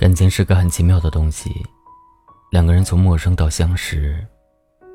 [0.00, 1.54] 感情是个很奇妙的东西，
[2.50, 4.26] 两个人从陌生到相识，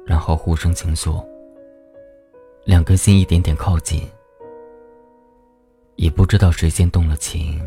[0.04, 1.24] 然后互生情愫，
[2.66, 4.02] 两颗心一点点靠近，
[5.96, 7.62] 也不知道谁先动了情，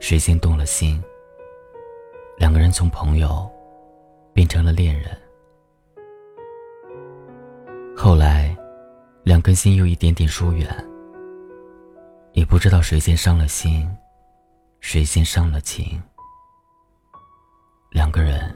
[0.00, 0.98] 谁先动了心。
[2.38, 3.46] 两个人从朋友
[4.32, 5.14] 变成了恋人，
[7.94, 8.56] 后来，
[9.24, 10.66] 两颗心又一点点疏远，
[12.32, 13.86] 也不知道谁先伤了心，
[14.80, 16.02] 谁先伤了情。
[17.96, 18.54] 两个人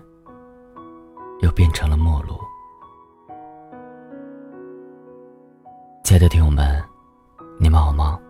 [1.41, 2.39] 又变成了陌路。
[6.05, 6.85] 亲爱的听友们，
[7.59, 8.21] 你们好吗？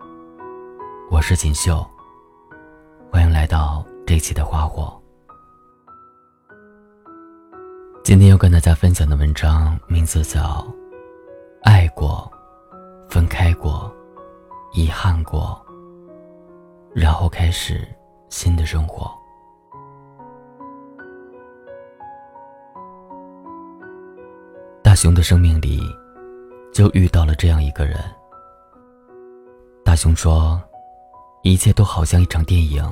[1.09, 1.85] 我是锦绣，
[3.11, 4.97] 欢迎来到这期的花火。
[8.05, 10.39] 今天要跟大家分享的文章名字叫
[11.63, 12.31] 《爱过，
[13.09, 13.93] 分开过，
[14.71, 15.61] 遗憾过，
[16.95, 17.85] 然后开始
[18.29, 19.07] 新的生活》。
[25.01, 25.81] 熊的生命里，
[26.71, 27.97] 就遇到了这样一个人。
[29.83, 30.61] 大雄说
[31.41, 32.87] ：“一切都好像一场电影，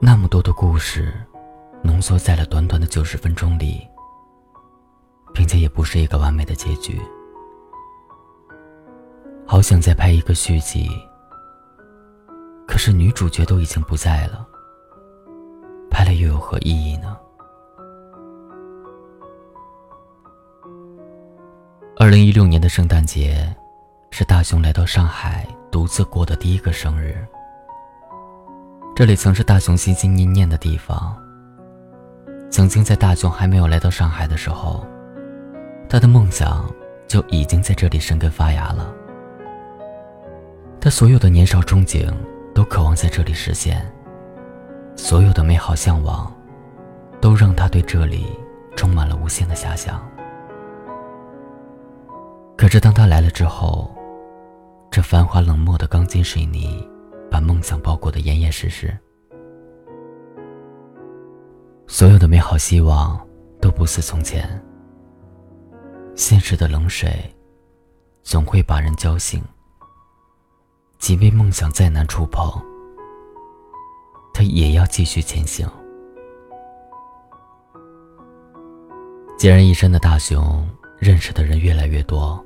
[0.00, 1.14] 那么多的故事，
[1.84, 3.86] 浓缩在了短短的九十分钟里，
[5.32, 7.00] 并且也不是一个完美的结局。
[9.46, 10.90] 好想再拍一个续集，
[12.66, 14.44] 可是女主角都已经不在了，
[15.88, 17.16] 拍了又有何意义呢？”
[21.98, 23.50] 二零一六年的圣诞节，
[24.10, 27.26] 是大雄来到上海独自过的第一个生日。
[28.94, 31.16] 这里曾是大雄心心念念的地方。
[32.50, 34.86] 曾经在大雄还没有来到上海的时候，
[35.88, 36.70] 他的梦想
[37.08, 38.92] 就已经在这里生根发芽了。
[40.78, 42.12] 他所有的年少憧憬
[42.54, 43.90] 都渴望在这里实现，
[44.96, 46.30] 所有的美好向往，
[47.22, 48.26] 都让他对这里
[48.76, 49.98] 充满了无限的遐想。
[52.56, 53.94] 可是当他来了之后，
[54.90, 56.88] 这繁华冷漠的钢筋水泥，
[57.30, 58.96] 把梦想包裹得严严实实。
[61.86, 63.20] 所有的美好希望
[63.60, 64.48] 都不似从前。
[66.14, 67.12] 现实的冷水，
[68.22, 69.42] 总会把人浇醒。
[70.98, 72.50] 即便梦想再难触碰，
[74.32, 75.68] 他也要继续前行。
[79.38, 80.66] 孑然一身的大雄，
[80.98, 82.42] 认识的人越来越多。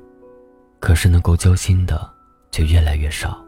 [0.81, 2.09] 可是能够交心的，
[2.51, 3.39] 却越来越少。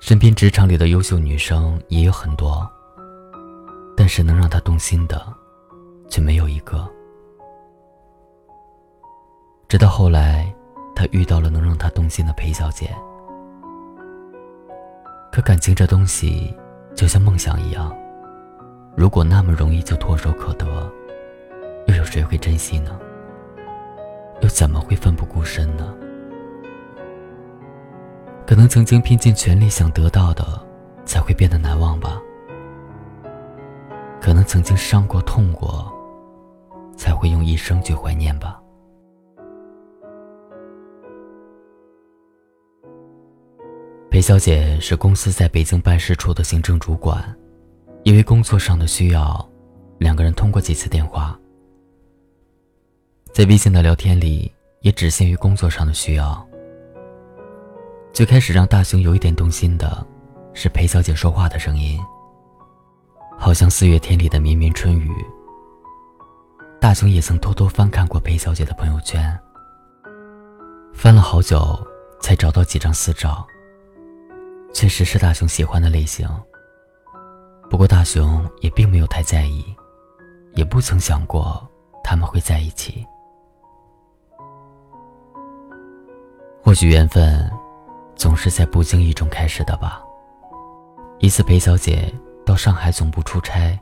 [0.00, 2.68] 身边职场里的优秀女生也有很多，
[3.96, 5.24] 但是能让他动心的，
[6.10, 6.86] 却没有一个。
[9.68, 10.52] 直到后来，
[10.94, 12.90] 他遇到了能让他动心的裴小姐。
[15.30, 16.52] 可感情这东西，
[16.96, 17.96] 就像梦想一样，
[18.96, 20.66] 如果那么容易就唾手可得，
[21.86, 22.98] 又有谁会珍惜呢？
[24.42, 25.94] 又怎么会奋不顾身呢？
[28.46, 30.44] 可能曾经拼尽全力想得到的，
[31.04, 32.20] 才会变得难忘吧。
[34.20, 35.92] 可能曾经伤过、痛过，
[36.96, 38.60] 才会用一生去怀念吧。
[44.10, 47.22] 裴小姐是公司在北京办事处的行政主管，
[48.04, 49.48] 因为工作上的需要，
[49.98, 51.38] 两个人通过几次电话。
[53.36, 56.42] 在微信的聊天里，也只限于工作上的需要。
[58.10, 60.06] 最开始让大雄有一点动心的，
[60.54, 62.00] 是裴小姐说话的声音，
[63.38, 65.12] 好像四月天里的绵绵春雨。
[66.80, 69.38] 大雄也曾偷偷翻看过裴小姐的朋友圈，
[70.94, 71.78] 翻了好久
[72.18, 73.46] 才找到几张私照，
[74.72, 76.26] 确实是大雄喜欢的类型。
[77.68, 79.62] 不过大雄也并没有太在意，
[80.54, 81.62] 也不曾想过
[82.02, 83.06] 他们会在一起。
[86.66, 87.48] 或许缘分，
[88.16, 90.02] 总是在不经意中开始的吧。
[91.20, 92.12] 一次，裴小姐
[92.44, 93.78] 到上海总部出差，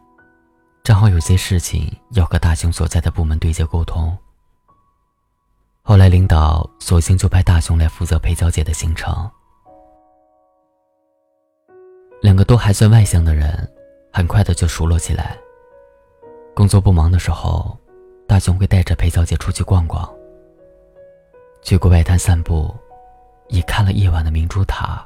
[0.82, 4.14] 正好有些事情要和大雄所在的部门对接沟通。
[5.80, 9.30] 后来，领导索性就派大雄来负责裴小姐的行程。
[12.20, 13.66] 两个都还算外向的人，
[14.12, 15.38] 很快的就熟络起来。
[16.54, 17.78] 工作不忙的时候，
[18.28, 20.06] 大雄会带着裴小姐出去逛逛。
[21.64, 22.72] 去过外滩散步，
[23.48, 25.02] 也看了夜晚的明珠塔，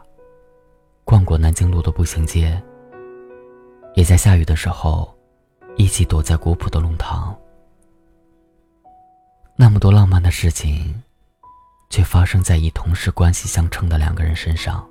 [1.04, 2.60] 逛过南京路的步行街。
[3.94, 5.16] 也在下雨的时候，
[5.76, 7.32] 一起躲在古朴的弄堂。
[9.54, 11.00] 那么多浪漫的事情，
[11.90, 14.84] 却发生在以同事关系相称的两个人身上。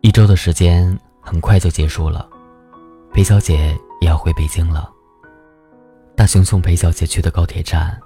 [0.00, 2.26] 一周的时间很快就结束了，
[3.12, 4.90] 裴小姐也要回北京了。
[6.20, 7.98] 大雄送裴小姐去的高铁站。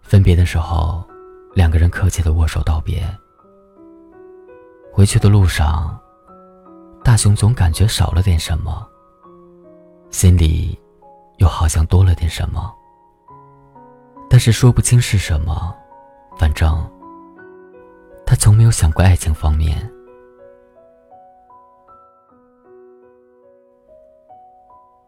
[0.00, 1.06] 分别的时候，
[1.52, 3.06] 两个人客气的握手道别。
[4.90, 6.00] 回去的路上，
[7.04, 8.88] 大雄总感觉少了点什么，
[10.08, 10.80] 心里
[11.36, 12.74] 又好像多了点什么，
[14.30, 15.76] 但是说不清是什么。
[16.38, 16.90] 反正
[18.24, 19.92] 他从没有想过爱情方面。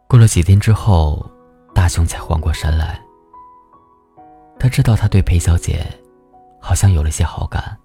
[0.06, 1.26] 过了几天之后，
[1.76, 2.98] 大雄才缓过神来。
[4.58, 5.86] 他知道他对裴小姐
[6.58, 7.76] 好像有了些好感，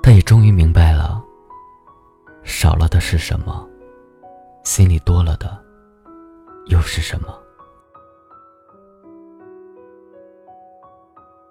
[0.00, 1.20] 他也终于明白了，
[2.44, 3.68] 少了的是什么，
[4.62, 5.60] 心里多了的
[6.66, 7.36] 又是什么。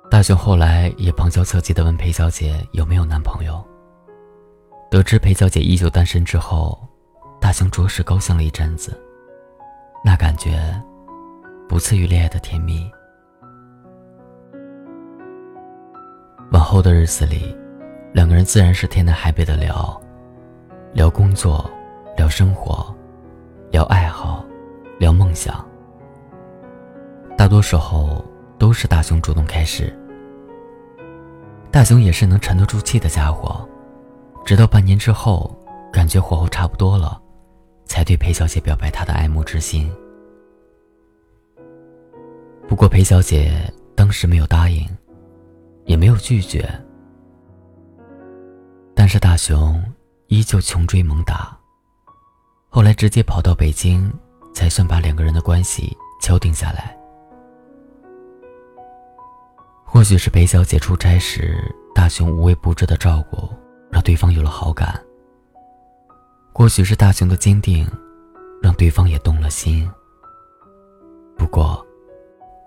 [0.09, 3.61] 大雄后来也旁敲侧击的问裴小姐有没有男朋友。
[4.89, 6.79] 得知裴小姐依旧单身之后，
[7.41, 8.97] 大雄着实高兴了一阵子，
[10.03, 10.81] 那感觉
[11.69, 12.91] 不次于恋爱的甜蜜。
[16.51, 17.55] 往后的日子里，
[18.11, 20.01] 两个人自然是天南海北的聊，
[20.93, 21.69] 聊工作，
[22.17, 22.91] 聊生活，
[23.69, 24.43] 聊爱好，
[24.97, 25.63] 聊梦想。
[27.37, 28.25] 大多时候
[28.57, 29.95] 都是大雄主动开始。
[31.69, 33.63] 大雄也是能沉得住气的家伙，
[34.43, 35.55] 直到半年之后，
[35.93, 37.21] 感觉火候差不多了，
[37.85, 39.87] 才对裴小姐表白他的爱慕之心。
[42.69, 43.51] 不过裴小姐
[43.95, 44.87] 当时没有答应。
[45.85, 46.69] 也没有拒绝，
[48.93, 49.83] 但是大雄
[50.27, 51.57] 依旧穷追猛打，
[52.69, 54.13] 后来直接跑到北京，
[54.53, 56.95] 才算把两个人的关系敲定下来。
[59.83, 61.57] 或许是裴小姐出差时
[61.95, 63.49] 大雄无微不至的照顾，
[63.89, 64.93] 让对方有了好感；
[66.53, 67.89] 或许是大雄的坚定，
[68.61, 69.89] 让对方也动了心。
[71.35, 71.83] 不过，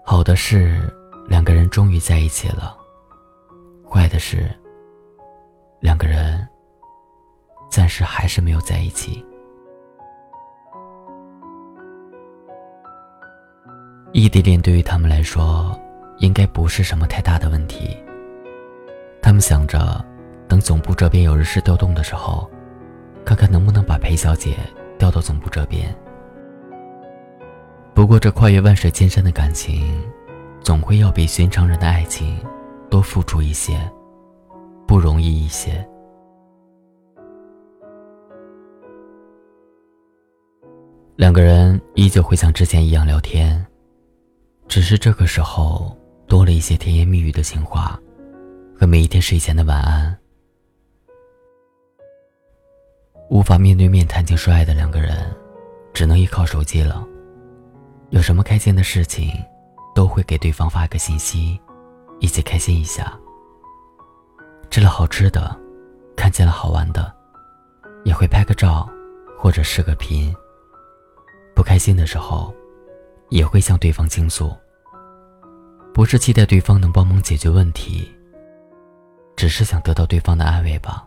[0.05, 0.93] 好的是
[1.27, 2.77] 两个人终于在一起了。
[3.89, 4.51] 坏的是，
[5.81, 6.47] 两个人
[7.71, 9.25] 暂时还是没有在一起。
[14.13, 15.79] 异地恋对于他们来说，
[16.19, 17.97] 应该不是什么太大的问题。
[19.23, 20.05] 他们想着，
[20.49, 22.51] 等总部这边有人事调动的时候，
[23.25, 24.57] 看看能不能把裴小姐
[24.99, 25.95] 调到总部这边。
[28.03, 30.03] 不过，这跨越万水千山的感情，
[30.61, 32.37] 总会要比寻常人的爱情。
[32.91, 33.79] 多付出一些，
[34.89, 35.89] 不容易一些。
[41.15, 43.65] 两个人依旧会像之前一样聊天，
[44.67, 45.97] 只是这个时候
[46.27, 47.97] 多了一些甜言蜜语的情话，
[48.77, 50.19] 和每一天睡前的晚安。
[53.31, 55.33] 无法面对面谈情说爱的两个人，
[55.93, 57.07] 只能依靠手机了。
[58.13, 59.33] 有什么开心的事情，
[59.95, 61.59] 都会给对方发个信息。
[62.21, 63.19] 一起开心一下。
[64.71, 65.59] 吃了好吃的，
[66.15, 67.11] 看见了好玩的，
[68.05, 68.87] 也会拍个照，
[69.39, 70.33] 或者视个频。
[71.57, 72.55] 不开心的时候，
[73.31, 74.55] 也会向对方倾诉。
[75.95, 78.15] 不是期待对方能帮忙解决问题，
[79.37, 81.03] 只是想得到对方的安慰吧。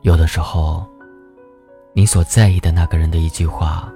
[0.00, 0.84] 有的时候，
[1.94, 3.88] 你所在意的那个人的一句话，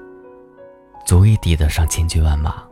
[1.06, 2.66] 足以抵得上千军万马。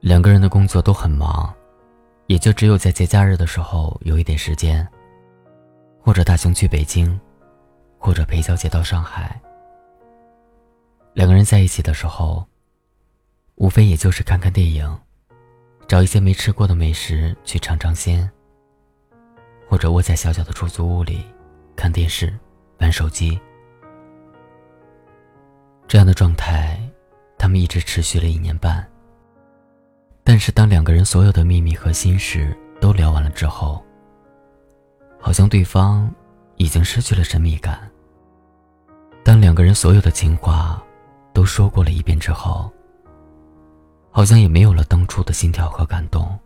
[0.00, 1.54] 两个人的工作都很忙，
[2.26, 4.86] 也就只有在节假日的时候有一点时间，
[6.00, 7.18] 或者大雄去北京，
[7.96, 9.40] 或者裴小姐到上海。
[11.14, 12.44] 两个人在一起的时候，
[13.54, 14.98] 无非也就是看看电影，
[15.86, 18.28] 找一些没吃过的美食去尝尝鲜，
[19.68, 21.24] 或者窝在小小的出租屋里
[21.76, 22.32] 看电视、
[22.78, 23.38] 玩手机。
[25.86, 26.80] 这样的状态，
[27.38, 28.86] 他们一直持续了一年半。
[30.24, 33.82] 但是，当两个人所有的秘密和心事都聊完了之后，
[35.18, 36.12] 好像对方
[36.56, 37.88] 已经失去了神秘感。
[39.24, 40.82] 当两个人所有的情话
[41.32, 42.70] 都说过了一遍之后，
[44.10, 46.38] 好像也没有了当初的心跳和感动。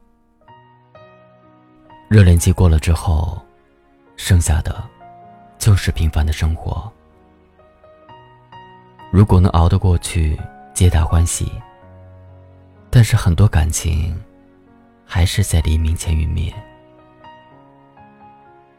[2.12, 3.40] 热恋期过了之后，
[4.16, 4.84] 剩下的
[5.56, 6.92] 就是平凡的生活。
[9.10, 10.38] 如果能熬得过去，
[10.74, 11.50] 皆大欢喜。
[12.90, 14.14] 但是很多感情，
[15.06, 16.52] 还是在黎明前陨灭。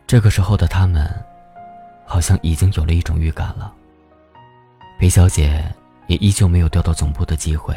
[0.06, 1.12] 这个时候的他们，
[2.06, 3.74] 好像已经有了一种预感了。
[5.00, 5.66] 裴小姐
[6.06, 7.76] 也依旧没有调到总部的机会。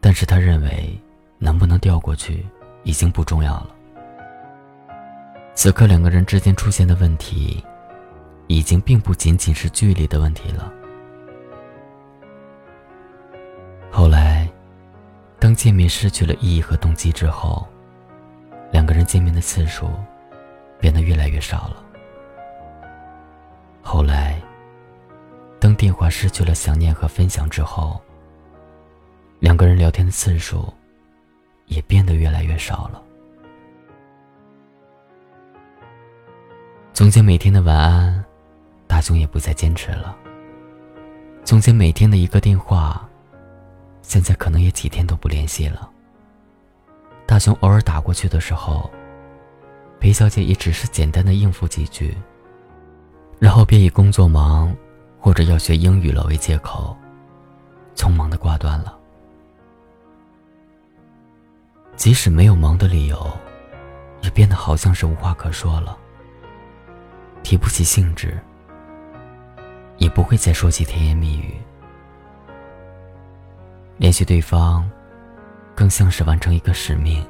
[0.00, 0.98] 但是他认为，
[1.36, 2.46] 能不能调过去
[2.84, 3.70] 已经不重要了。
[5.54, 7.64] 此刻两个人之间出现的问题，
[8.46, 10.72] 已经并不仅仅是距离的问题了。
[13.90, 14.48] 后来，
[15.38, 17.66] 当见面失去了意义和动机之后，
[18.72, 19.88] 两个人见面的次数
[20.78, 21.76] 变得越来越少了。
[23.80, 24.40] 后来，
[25.60, 28.00] 当电话失去了想念和分享之后，
[29.38, 30.74] 两个人聊天的次数
[31.66, 33.02] 也变得越来越少了。
[36.92, 38.24] 从前每天的晚安，
[38.86, 40.16] 大雄也不再坚持了。
[41.44, 43.06] 从前每天的一个电话，
[44.00, 45.90] 现在可能也几天都不联系了。
[47.26, 48.90] 大雄偶尔打过去的时候，
[49.98, 52.16] 裴小姐也只是简单的应付几句，
[53.38, 54.74] 然后便以工作忙
[55.18, 56.96] 或者要学英语了为借口，
[57.96, 58.96] 匆忙的挂断了。
[61.96, 63.30] 即使没有忙的理由，
[64.22, 65.96] 也变得好像是无话可说了。
[67.42, 68.38] 提不起兴致，
[69.98, 71.54] 也不会再说起甜言蜜语。
[73.96, 74.88] 联系对方，
[75.74, 77.24] 更像是完成一个使命，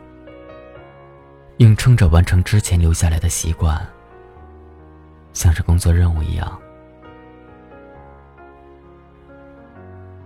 [1.59, 3.87] 硬撑着完成之前留下来的习惯，
[5.33, 6.59] 像是工作任务一样。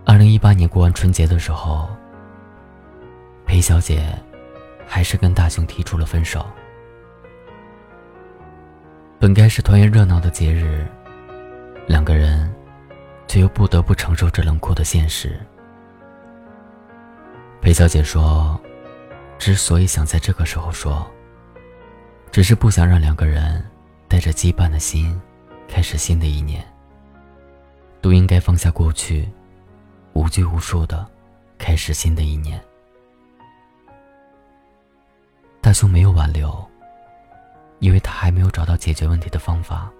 [0.04, 1.88] 二零一八年过完春节的时候，
[3.58, 4.16] 裴小姐
[4.86, 6.46] 还是跟大雄提出了分手。
[9.18, 10.86] 本该是团圆热闹的节日，
[11.88, 12.54] 两个人
[13.26, 15.40] 却又不得不承受这冷酷的现实。
[17.60, 18.56] 裴小姐说
[19.40, 21.04] ：“之所以想在这个时候说，
[22.30, 23.68] 只是不想让两个人
[24.06, 25.20] 带着羁绊的心
[25.66, 26.64] 开始新的一年。
[28.00, 29.28] 都应该放下过去，
[30.12, 31.04] 无拘无束的
[31.58, 32.56] 开始新的一年。”
[35.68, 36.66] 大雄没有挽留。
[37.80, 39.90] 因为他还没有找到解决问题的方法，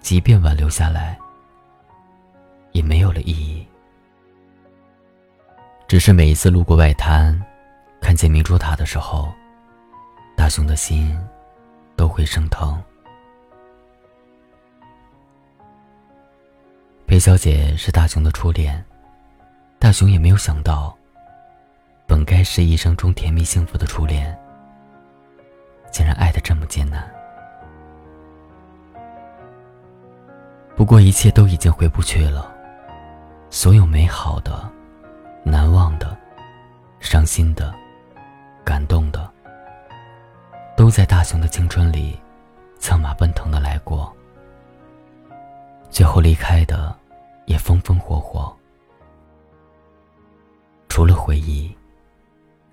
[0.00, 1.18] 即便挽留下来，
[2.72, 3.66] 也没有了意义。
[5.88, 7.42] 只是每一次路过外滩，
[8.02, 9.32] 看见明珠塔的时候，
[10.36, 11.18] 大雄的心
[11.96, 12.78] 都会生疼。
[17.06, 18.84] 裴小姐是大雄的初恋，
[19.78, 20.94] 大雄也没有想到，
[22.06, 24.36] 本该是一生中甜蜜幸福的初恋。
[25.90, 27.08] 竟然爱的这么艰难。
[30.74, 32.52] 不过一切都已经回不去了，
[33.48, 34.68] 所有美好的、
[35.44, 36.16] 难忘的、
[36.98, 37.72] 伤心的、
[38.64, 39.30] 感动的，
[40.76, 42.18] 都在大雄的青春里
[42.80, 44.12] 策马奔腾的来过。
[45.88, 46.92] 最后离开的
[47.46, 48.52] 也风风火火，
[50.88, 51.72] 除了回忆，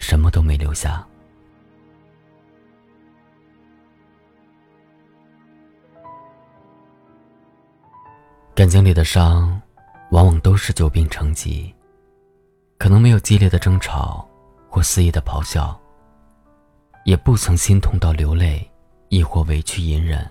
[0.02, 1.08] 什么都没留下。
[8.54, 9.62] 感情里的伤，
[10.10, 11.74] 往往都是久病成疾。
[12.78, 14.28] 可能没有激烈的争吵
[14.68, 15.80] 或肆意的咆哮，
[17.06, 18.70] 也不曾心痛到流泪，
[19.10, 20.28] 亦或委屈隐忍。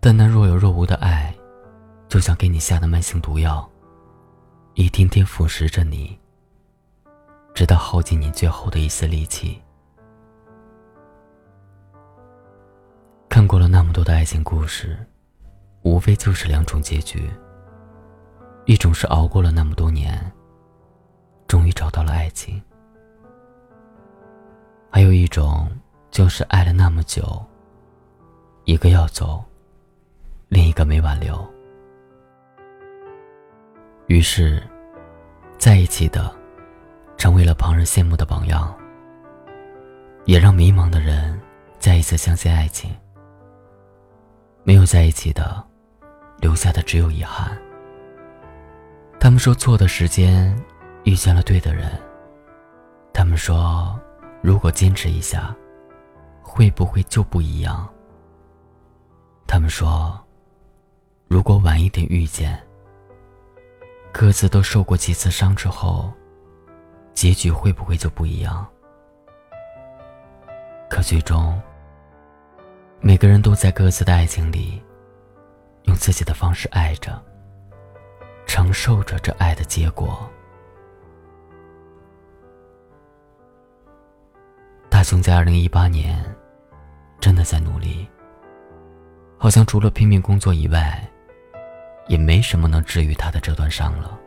[0.00, 1.34] 但那若有若无的爱，
[2.08, 3.70] 就像给你下的慢性毒药，
[4.74, 6.18] 一天天腐蚀着你，
[7.54, 9.60] 直到耗尽你最后的一丝力气。
[13.28, 14.98] 看过了那么多的爱情故事。
[15.82, 17.30] 无非就是两种结局。
[18.66, 20.30] 一种是熬过了那么多年，
[21.48, 22.60] 终于找到了爱情；
[24.90, 25.66] 还有一种
[26.10, 27.42] 就是爱了那么久，
[28.66, 29.42] 一个要走，
[30.48, 31.42] 另一个没挽留。
[34.06, 34.62] 于是，
[35.56, 36.30] 在一起的，
[37.20, 38.74] 成为了旁人羡慕的榜样，
[40.24, 41.38] 也让迷茫的人
[41.78, 42.90] 再一次相信爱情。
[44.64, 45.62] 没有在一起的。
[46.40, 47.54] 留下的只有遗憾。
[49.20, 50.58] 他们说错的时间
[51.04, 51.92] 遇见了对的人。
[53.12, 54.00] 他们说，
[54.40, 55.54] 如果坚持一下，
[56.40, 57.86] 会不会就不一样？
[59.46, 60.18] 他们说，
[61.28, 62.58] 如果晚一点遇见，
[64.10, 66.10] 各自都受过几次伤之后，
[67.20, 68.66] 结局会不会就不一样？
[70.88, 71.60] 可最终，
[72.98, 74.82] 每个人都在各自的爱情里。
[75.82, 77.22] 用自己的方式爱着，
[78.46, 80.26] 承受着这爱的结果。
[84.88, 86.24] 大雄在二零一八年，
[87.20, 88.08] 真的在努力。
[89.36, 91.06] 好像除了拼命工作以外，
[92.08, 94.18] 也没什么能治愈他的这段伤了。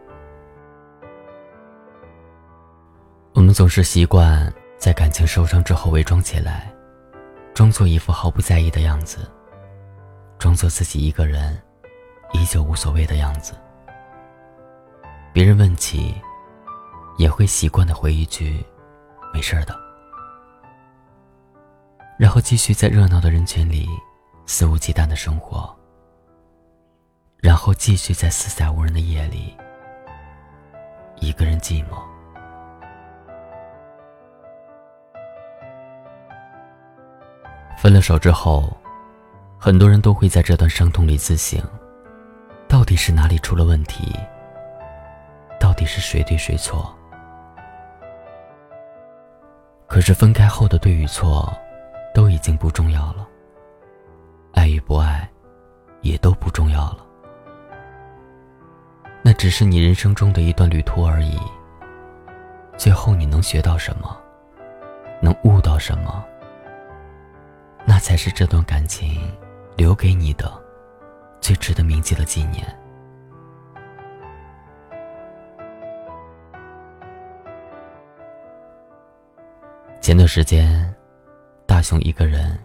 [3.54, 6.74] 们总是习惯在感情受伤之后伪装起来，
[7.54, 9.30] 装作一副毫不在意的样子，
[10.40, 11.62] 装作自己一个人
[12.32, 13.54] 依旧无所谓的样子。
[15.32, 16.16] 别人问起，
[17.20, 18.66] 也会习惯的回一句
[19.32, 19.80] ：“没事的。”
[22.18, 23.88] 然后继续在热闹的人群里
[24.48, 25.72] 肆无忌惮的生活，
[27.38, 29.56] 然后继续在四下无人的夜里
[31.18, 32.13] 一个人寂寞。
[37.84, 38.72] 分了手之后，
[39.60, 41.62] 很多人都会在这段伤痛里自省：
[42.66, 44.18] 到底是哪里出了问题？
[45.60, 46.96] 到底是谁对谁错？
[49.86, 51.54] 可是分开后的对与错，
[52.14, 53.28] 都已经不重要了。
[54.54, 55.30] 爱与不爱，
[56.00, 57.00] 也都不重要了。
[59.22, 61.38] 那只是你人生中的一段旅途而已。
[62.78, 64.18] 最后你能学到什么？
[65.22, 66.24] 能悟到什么？
[67.86, 69.22] 那才是这段感情
[69.76, 70.52] 留给你的
[71.42, 72.66] 最值得铭记的纪念。
[80.02, 80.94] 前段时间，
[81.66, 82.60] 大雄一个人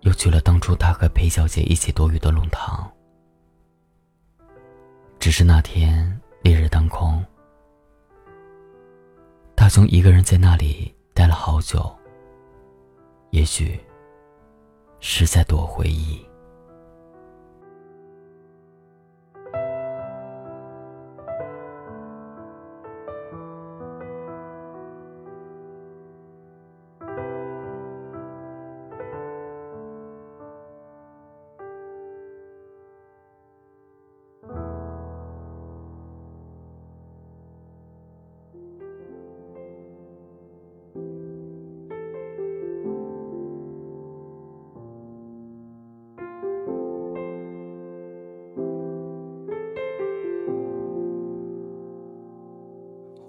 [0.00, 2.90] 又去了当初他和裴小姐一起躲雨的弄堂。
[5.18, 7.24] 只是那天烈日当空，
[9.54, 11.94] 大雄一个人在那里待了好久。
[13.30, 13.78] 也许。
[15.02, 16.31] 是在躲回忆。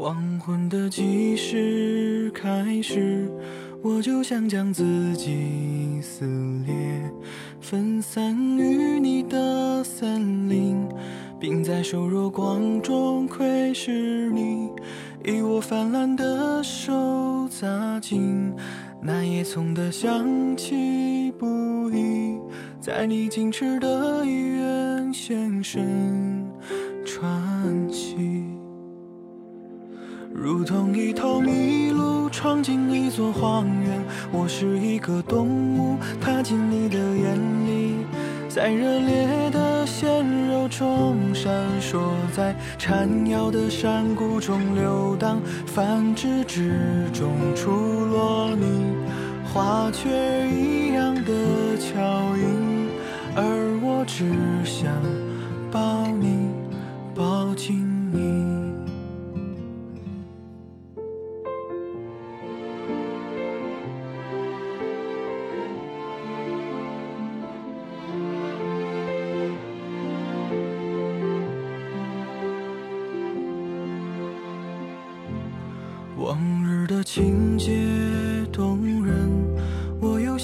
[0.03, 3.31] 黄昏的计时开始，
[3.81, 6.25] 我就想将自己撕
[6.65, 6.75] 裂，
[7.61, 10.85] 分散于你的森林，
[11.39, 14.67] 并在瘦弱光中窥视你，
[15.23, 18.53] 以我泛滥的手扎进
[19.01, 22.37] 那叶葱的香气不已，
[22.81, 26.45] 在你矜持的医院现身
[27.05, 28.42] 喘息。
[30.35, 37.97] 如同一头麋鹿闯进一座荒原，我是一个动物踏进你的眼里，
[38.49, 41.99] 在热烈的鲜肉中闪烁，
[42.35, 48.95] 在缠绕的山谷中流荡，繁殖之中出落你
[49.53, 50.09] 花雀
[50.49, 52.89] 一样的巧音，
[53.35, 54.25] 而我只
[54.65, 54.91] 想
[55.71, 56.42] 抱你，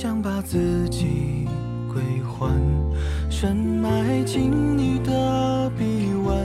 [0.02, 1.46] 想把自己
[1.92, 2.58] 归还，
[3.30, 6.38] 深埋进你的臂弯，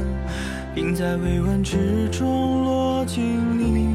[0.75, 3.23] 并在微温之中落进
[3.57, 3.95] 你，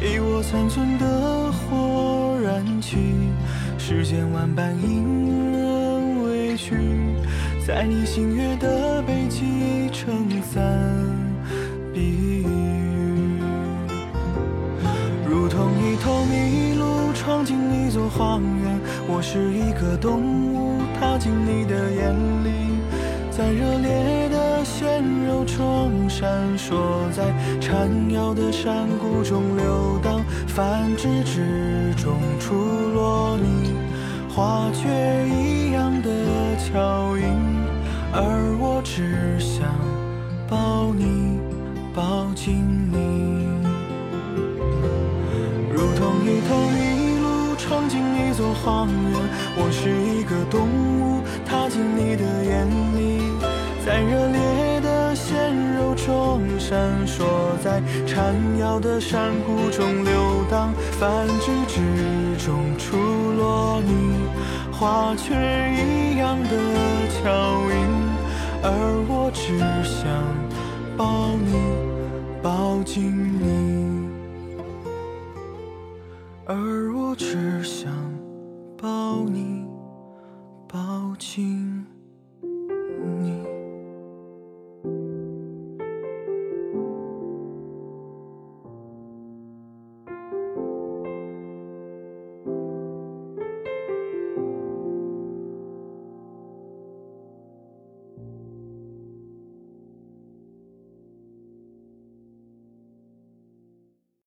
[0.00, 2.96] 以我残存的火燃起
[3.76, 6.74] 世间万般隐忍委屈，
[7.66, 10.93] 在你星月的背脊撑伞。
[18.08, 20.20] 荒原，我是一个动
[20.52, 22.14] 物，踏进你的眼
[22.44, 22.78] 里，
[23.30, 26.76] 在热烈的鲜肉中闪烁，
[27.10, 32.54] 在缠绕的山谷中流荡，繁殖之中出
[32.94, 33.72] 落你
[34.28, 34.88] 花雀
[35.28, 36.10] 一样的
[36.58, 37.24] 巧音，
[38.12, 39.66] 而我只想
[40.48, 41.38] 抱你，
[41.94, 43.46] 抱紧你，
[45.72, 46.73] 如同一头。
[48.64, 49.20] 荒原，
[49.58, 53.20] 我是一个动物，踏进你的眼里，
[53.84, 57.24] 在热烈的鲜肉中闪烁，
[57.62, 62.96] 在缠绕的山谷中流荡，繁殖之中出
[63.36, 64.24] 落你
[64.72, 66.56] 花雀一样的
[67.10, 67.28] 巧
[67.70, 67.76] 音，
[68.62, 68.72] 而
[69.06, 70.08] 我只想
[70.96, 71.52] 抱你，
[72.42, 74.08] 抱紧你。
[76.46, 76.93] 而